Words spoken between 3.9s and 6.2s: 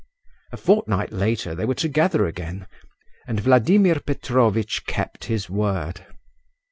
Petrovitch kept his word.